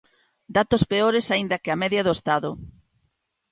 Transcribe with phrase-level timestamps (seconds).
[0.57, 2.49] Datos peores aínda que a media do Estado.